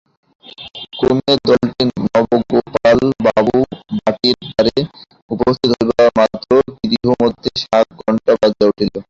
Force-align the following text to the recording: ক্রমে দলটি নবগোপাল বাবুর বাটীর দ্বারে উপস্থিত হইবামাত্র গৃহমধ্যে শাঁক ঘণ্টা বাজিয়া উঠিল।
ক্রমে 0.93 1.33
দলটি 1.47 1.83
নবগোপাল 2.05 2.97
বাবুর 3.25 3.67
বাটীর 3.97 4.37
দ্বারে 4.43 4.75
উপস্থিত 5.31 5.71
হইবামাত্র 5.79 6.49
গৃহমধ্যে 6.83 7.49
শাঁক 7.61 7.87
ঘণ্টা 8.01 8.31
বাজিয়া 8.39 8.67
উঠিল। 8.71 8.91